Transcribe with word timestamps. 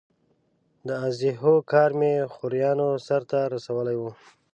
د 0.87 0.89
اضحیو 1.07 1.55
کار 1.71 1.91
مې 1.99 2.13
خوریانو 2.33 2.89
سرته 3.07 3.39
رسولی 3.53 3.97
و. 3.99 4.03